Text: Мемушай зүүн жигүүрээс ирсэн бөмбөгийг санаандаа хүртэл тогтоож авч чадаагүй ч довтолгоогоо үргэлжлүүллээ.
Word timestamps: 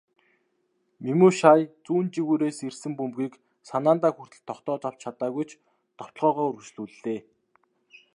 Мемушай 1.03 1.61
зүүн 1.85 2.05
жигүүрээс 2.13 2.57
ирсэн 2.67 2.93
бөмбөгийг 2.97 3.33
санаандаа 3.69 4.11
хүртэл 4.15 4.41
тогтоож 4.49 4.81
авч 4.87 4.97
чадаагүй 5.03 5.45
ч 5.49 5.51
довтолгоогоо 5.97 6.47
үргэлжлүүллээ. 6.49 7.19